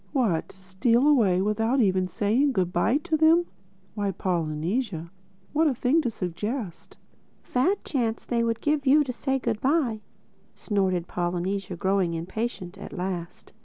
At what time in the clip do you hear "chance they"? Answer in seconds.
7.85-8.43